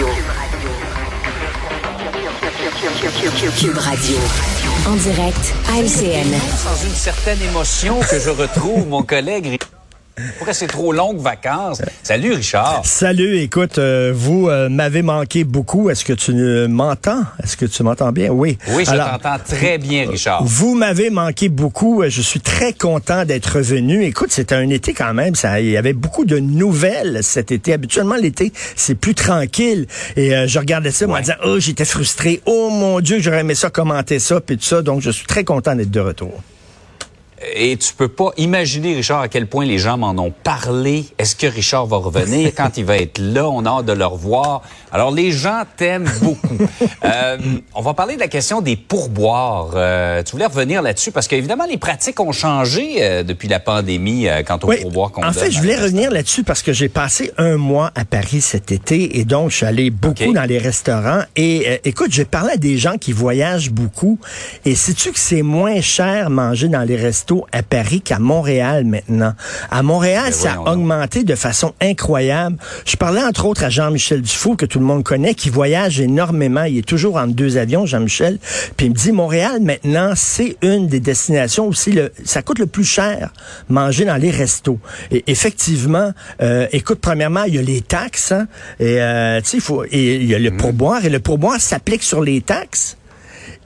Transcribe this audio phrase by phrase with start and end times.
[0.00, 0.16] Radio.
[3.58, 4.16] Cube Radio.
[4.86, 6.32] En direct à LCN.
[6.56, 9.58] Sans une certaine émotion que je retrouve mon collègue.
[10.36, 11.82] Pourquoi c'est trop longues vacances?
[12.02, 12.82] Salut Richard.
[12.84, 15.90] Salut, écoute, euh, vous euh, m'avez manqué beaucoup.
[15.90, 16.32] Est-ce que tu
[16.68, 17.22] m'entends?
[17.42, 18.30] Est-ce que tu m'entends bien?
[18.30, 18.58] Oui.
[18.72, 20.44] Oui, je t'entends très bien, Richard.
[20.44, 22.02] Vous m'avez manqué beaucoup.
[22.06, 24.04] Je suis très content d'être revenu.
[24.04, 25.34] Écoute, c'était un été quand même.
[25.34, 27.72] Ça, il y avait beaucoup de nouvelles cet été.
[27.72, 29.86] Habituellement, l'été, c'est plus tranquille.
[30.16, 31.18] Et euh, je regardais ça, ouais.
[31.18, 32.40] me disant, oh, j'étais frustré.
[32.46, 34.82] Oh mon Dieu, j'aurais aimé ça commenter ça, puis tout ça.
[34.82, 36.42] Donc, je suis très content d'être de retour.
[37.54, 41.06] Et tu peux pas imaginer, Richard, à quel point les gens m'en ont parlé.
[41.16, 42.52] Est-ce que Richard va revenir?
[42.56, 44.62] Quand il va être là, on a hâte de le revoir.
[44.92, 46.58] Alors, les gens t'aiment beaucoup.
[47.04, 47.38] euh,
[47.74, 49.70] on va parler de la question des pourboires.
[49.74, 54.26] Euh, tu voulais revenir là-dessus parce qu'évidemment, les pratiques ont changé euh, depuis la pandémie
[54.46, 57.32] quant aux oui, pourboires qu'on En fait, je voulais revenir là-dessus parce que j'ai passé
[57.38, 60.32] un mois à Paris cet été et donc je suis allé beaucoup okay.
[60.32, 61.22] dans les restaurants.
[61.36, 64.18] Et écoute, j'ai parlé à des gens qui voyagent beaucoup.
[64.64, 66.96] Et sais-tu que c'est moins cher manger dans les
[67.30, 69.34] restos à Paris qu'à Montréal maintenant.
[69.70, 72.56] À Montréal, Ben ça a augmenté de façon incroyable.
[72.84, 76.64] Je parlais entre autres à Jean-Michel Dufault, que tout le monde connaît, qui voyage énormément.
[76.64, 78.38] Il est toujours en deux avions, Jean-Michel.
[78.76, 82.66] Puis il me dit, Montréal, maintenant, c'est une des destinations aussi, le, ça coûte le
[82.66, 83.32] plus cher
[83.68, 84.78] manger dans les restos.
[85.10, 88.32] Et effectivement, euh, écoute, premièrement, il y a les taxes.
[88.32, 88.46] Hein,
[88.78, 91.04] et, euh, il faut, et il y a le pourboire.
[91.04, 92.96] Et le pourboire s'applique sur les taxes.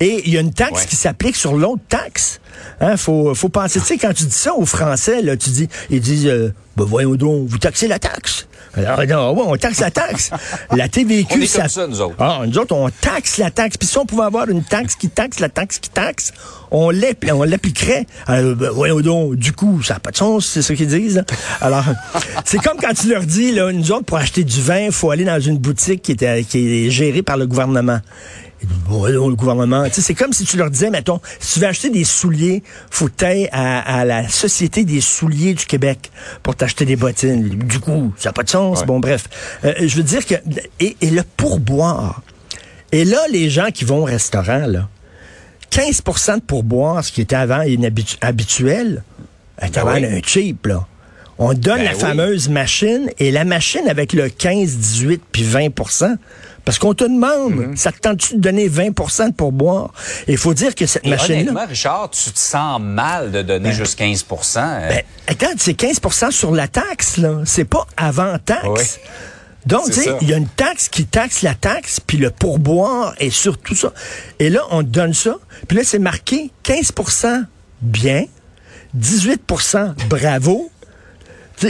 [0.00, 0.87] Et il y a une taxe Ouais.
[0.89, 2.41] qui s'applique sur l'autre taxe.
[2.81, 5.69] Hein, faut, faut penser, tu sais, quand tu dis ça aux Français, là, tu dis,
[5.91, 8.47] ils disent, euh, ben voyons donc, vous taxez la taxe.
[8.77, 10.31] Alors, non, ouais, on taxe la taxe.
[10.75, 12.17] la TVQ, On est comme ça, nous autres.
[12.19, 13.77] Ah, nous autres, on taxe la taxe.
[13.77, 16.33] Puis si on pouvait avoir une taxe qui taxe la taxe qui taxe,
[16.72, 18.06] on l'appli- on l'appliquerait.
[18.27, 21.17] Alors, ben, voyons donc, du coup, ça n'a pas de sens, c'est ce qu'ils disent.
[21.17, 21.25] là.
[21.61, 21.84] Alors,
[22.45, 25.11] c'est comme quand tu leur dis, là, nous autres, pour acheter du vin, il faut
[25.12, 28.00] aller dans une boutique qui est, qui est gérée par le gouvernement.
[28.91, 29.84] Le gouvernement.
[29.84, 32.62] Tu sais, c'est comme si tu leur disais, mettons, si tu veux acheter des souliers,
[32.91, 33.09] faut
[33.53, 36.11] à, à la Société des souliers du Québec
[36.43, 37.49] pour t'acheter des bottines.
[37.49, 38.81] Du coup, ça n'a pas de sens.
[38.81, 38.87] Ouais.
[38.87, 39.28] Bon, bref.
[39.65, 40.34] Euh, je veux dire que...
[40.81, 42.22] Et, et le pourboire.
[42.93, 44.88] Et là, les gens qui vont au restaurant, là,
[45.71, 49.03] 15% de pourboire, ce qui était avant inabitu- habituel,
[49.61, 50.05] est Ben avant oui.
[50.06, 50.87] un cheap, là.
[51.38, 51.99] On donne Ben la oui.
[51.99, 55.69] fameuse machine et la machine avec le 15, 18 puis 20
[56.64, 57.76] parce qu'on te demande, Mhm.
[57.76, 59.92] ça te tente-tu de donner 20% de pourboire?
[60.26, 61.66] Et il faut dire que cette Et machine-là...
[61.66, 66.52] Richard, tu te sens mal de donner juste 15% euh, Ben, attends, c'est 15% sur
[66.52, 67.41] la taxe, là.
[67.44, 68.64] C'est pas avant taxe.
[68.66, 69.10] Oui.
[69.66, 73.14] Donc, tu sais, il y a une taxe qui taxe la taxe, puis le pourboire
[73.19, 73.92] et sur tout ça.
[74.38, 75.36] Et là, on te donne ça,
[75.69, 77.44] puis là, c'est marqué 15%
[77.81, 78.25] bien,
[78.98, 80.70] 18% bravo.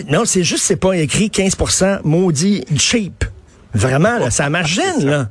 [0.09, 3.25] Non, c'est juste, c'est pas écrit 15% maudit cheap.
[3.75, 5.29] Vraiment, là, ça margine, là.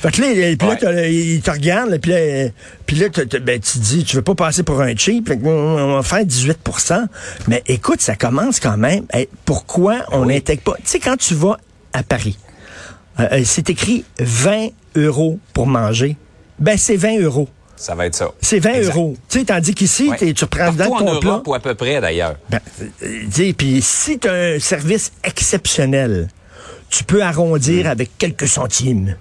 [0.00, 0.28] Fait que là,
[0.58, 1.12] puis là, Ouais.
[1.14, 2.48] il te regarde, là, puis là,
[2.86, 3.06] puis là
[3.40, 5.94] ben, tu te dis, tu veux pas passer pour un cheap, fait que, on on
[5.94, 7.06] va faire 18%
[7.46, 9.04] Mais écoute, ça commence quand même.
[9.12, 10.34] Hey, pourquoi on oui.
[10.34, 10.74] n'intègre pas?
[10.78, 11.56] Tu sais, quand tu vas
[11.92, 12.36] à Paris,
[13.20, 16.16] euh, euh, c'est écrit 20 euros pour manger.
[16.58, 17.48] Ben, c'est 20 euros.
[17.76, 18.28] ça va être ça.
[18.40, 18.94] C'est 20 Exact.
[18.96, 19.16] euros.
[19.28, 20.32] Tu sais, tandis qu'ici, Ouais.
[20.34, 21.42] tu reprends Partout dans en ton plat.
[21.46, 22.34] Ou à peu près, d'ailleurs.
[22.50, 22.58] Ben,
[23.04, 26.28] euh, puis si tu as un service exceptionnel,
[26.92, 29.16] tu peux arrondir avec quelques centimes.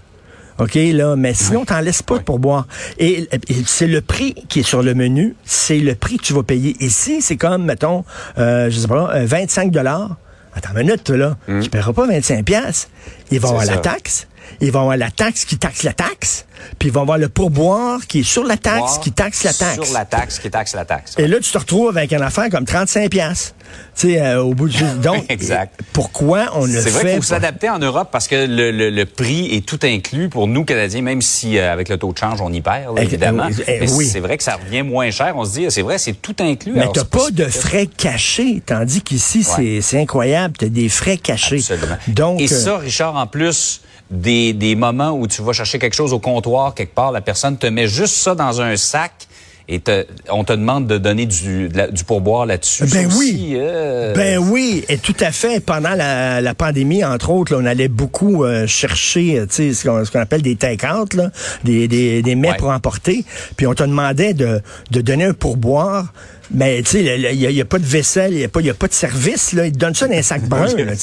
[0.59, 2.67] OK, là, mais sinon, t'en laisses pas pour boire.
[2.99, 6.33] Et, et c'est le prix qui est sur le menu, c'est le prix que tu
[6.33, 6.75] vas payer.
[6.81, 8.03] Ici, c'est comme, mettons,
[8.37, 10.17] euh, je sais pas, euh, 25 dollars.
[10.53, 11.37] Attends une minute, là.
[11.61, 12.89] Tu paieras pas 25 piastres.
[13.31, 14.27] Il va C'est avoir la taxe.
[14.61, 16.45] Il va avoir la taxe qui taxe la taxe.
[16.77, 19.83] Puis il va avoir le pourboire qui est sur la taxe qui taxe la taxe.
[19.83, 21.15] Sur la taxe qui taxe la taxe.
[21.17, 23.55] Et là, tu te retrouves avec une affaire comme 35 pièces.
[23.97, 24.83] Tu sais, euh, au bout du...
[25.01, 25.79] Donc, Exact.
[25.93, 28.69] pourquoi on ne le C'est vrai fait qu'il faut s'adapter en Europe parce que le,
[28.71, 32.11] le- le prix est tout inclus pour nous, Canadiens, même si euh, avec le taux
[32.13, 33.47] de change, on y perd, là, Eh, évidemment.
[33.49, 34.05] eh, eh, Mais oui.
[34.05, 35.33] c'est vrai que ça revient moins cher.
[35.35, 36.73] On se dit, c'est vrai, c'est tout inclus.
[36.75, 41.57] Mais t'as pas de frais cachés, tandis qu'ici, c'est- c'est incroyable, t'as des frais cachés.
[41.57, 41.97] Absolument.
[42.09, 45.95] Donc, Et euh, ça, Richard, en plus des, des moments où tu vas chercher quelque
[45.95, 49.27] chose au comptoir, quelque part, la personne te met juste ça dans un sac
[49.67, 52.85] et te- on te demande de donner du, de la- du pourboire là-dessus.
[52.85, 53.53] Ben oui.
[53.55, 55.59] euh, Ben oui, et tout à fait.
[55.63, 59.73] Pendant la, la pandémie, entre autres, là, on allait beaucoup euh, chercher, euh, tu sais,
[59.73, 61.15] ce qu'on appelle des take-out,
[61.63, 62.57] des, des, des mets Ouais.
[62.57, 63.23] pour emporter.
[63.57, 64.61] Puis on te demandait de,
[64.91, 66.11] de donner un pourboire.
[66.53, 68.73] Mais tu sais, il n'y a, pas de vaisselle, il n'y a, pas- y a
[68.73, 69.53] pas de service.
[69.53, 69.67] Là.
[69.67, 70.65] Ils te donnent ça dans un sac brun.
[70.65, 70.93] là.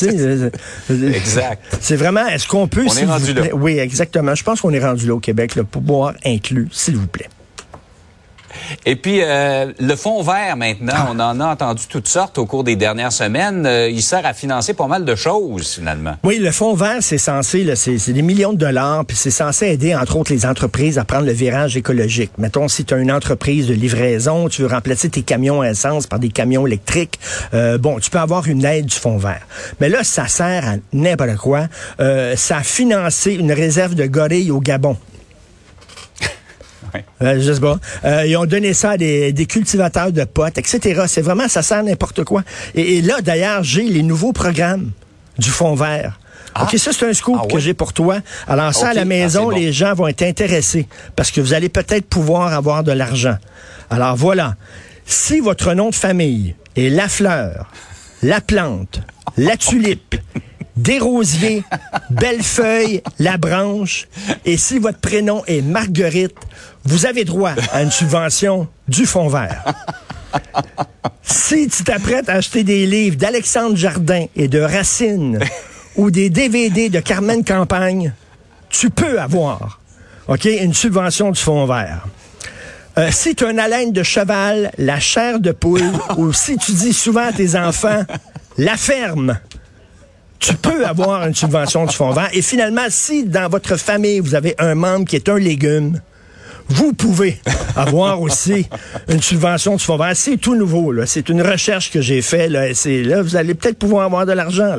[0.90, 1.62] Exact.
[1.80, 2.82] C'est vraiment, est-ce qu'on peut...
[2.82, 3.40] On est s'il vous rendu là.
[3.42, 4.34] plaît- Oui, exactement.
[4.34, 7.28] Je pense qu'on est rendu là au Québec, le pourboire inclus, s'il vous plaît.
[8.86, 12.64] Et puis, euh, le fonds vert, maintenant, on en a entendu toutes sortes au cours
[12.64, 13.66] des dernières semaines.
[13.66, 16.14] Euh, il sert à financer pas mal de choses, finalement.
[16.24, 19.94] Oui, le fonds vert, c'est censé, c'est des millions de dollars, puis c'est censé aider,
[19.94, 22.30] entre autres, les entreprises à prendre le virage écologique.
[22.38, 26.06] Mettons, si tu as une entreprise de livraison, tu veux remplacer tes camions à essence
[26.06, 27.18] par des camions électriques,
[27.54, 29.46] euh, bon, tu peux avoir une aide du fonds vert.
[29.80, 31.66] Mais là, ça sert à n'importe quoi.
[32.00, 34.96] Euh, ça a financé une réserve de gorilles au Gabon.
[37.20, 37.26] Ouais.
[37.26, 37.78] Euh, je sais pas.
[38.04, 41.02] Euh, ils ont donné ça à des, des cultivateurs de potes, etc.
[41.06, 42.42] C'est vraiment, ça sert n'importe quoi.
[42.74, 44.90] Et, et là, d'ailleurs, j'ai les nouveaux programmes
[45.38, 46.18] du Fonds vert.
[46.60, 48.18] OK, ça, c'est un scoop Ah que j'ai pour toi.
[48.48, 49.50] Alors, ça, à la Ah, maison, bon.
[49.50, 53.36] les gens vont être intéressés parce que vous allez peut-être pouvoir avoir de l'argent.
[53.90, 54.56] Alors, voilà.
[55.06, 57.70] Si votre nom de famille est Lafleur,
[58.22, 59.00] La Plante,
[59.36, 60.16] La Tulipe,
[60.82, 61.64] des rosiers,
[62.10, 64.08] Bellefeuille, La Branche.
[64.44, 66.36] Et si votre prénom est Marguerite,
[66.84, 69.64] vous avez droit à une subvention du Fonds vert.
[71.22, 75.38] Si tu t'apprêtes à acheter des livres d'Alexandre Jardin et de Racine
[75.96, 78.12] ou des DVD de Carmen Campagne,
[78.70, 79.80] tu peux avoir
[80.28, 82.06] OK, une subvention du Fonds vert.
[82.98, 86.72] Euh, si tu as une haleine de cheval, la chair de poule, ou si tu
[86.72, 88.02] dis souvent à tes enfants,
[88.58, 89.38] la ferme,
[90.38, 92.28] tu peux avoir une subvention du fonds vert.
[92.32, 96.00] Et finalement, si dans votre famille, vous avez un membre qui est un légume,
[96.68, 97.40] vous pouvez
[97.76, 98.68] avoir aussi
[99.08, 100.12] une subvention du fonds vert.
[100.14, 100.94] C'est tout nouveau.
[101.06, 102.50] C'est une recherche que j'ai faite.
[102.50, 102.68] Là.
[102.68, 104.76] Là, vous allez peut-être pouvoir avoir de l'argent.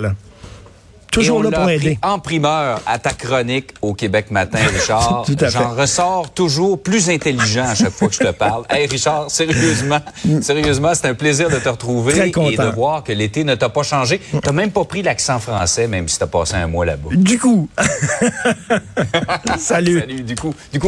[1.11, 1.97] Toujours là pour aider.
[2.03, 5.23] en primeur à ta chronique au Québec Matin, Richard.
[5.25, 5.49] Tout à fait.
[5.51, 8.63] J'en ressors toujours plus intelligent à chaque fois que je te parle.
[8.69, 9.99] Hey, Richard, sérieusement,
[10.41, 12.63] sérieusement, c'est un plaisir de te retrouver Très et content.
[12.65, 14.21] de voir que l'été ne t'a pas changé.
[14.43, 17.09] T'as même pas pris l'accent français, même si t'as passé un mois là-bas.
[17.15, 17.67] Du coup,
[19.57, 19.99] salut.
[19.99, 20.21] Salut.
[20.21, 20.87] Du coup, du coup,